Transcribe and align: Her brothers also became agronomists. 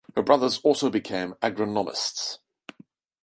Her 0.15 0.23
brothers 0.23 0.57
also 0.63 0.89
became 0.89 1.35
agronomists. 1.43 2.39